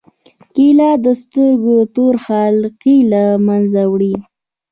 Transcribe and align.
کېله 0.55 0.89
د 1.03 1.05
سترګو 1.21 1.77
تور 1.95 2.15
حلقې 2.25 2.97
له 3.11 3.23
منځه 3.47 3.83
وړي. 3.91 4.15